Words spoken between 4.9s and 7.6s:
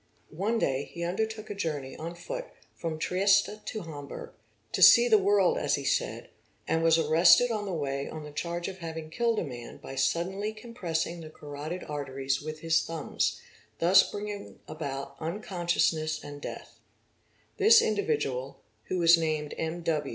the world as he said—and was arrested